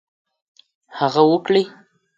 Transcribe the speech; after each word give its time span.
هغه 0.97 1.21
وکړي. 1.31 1.63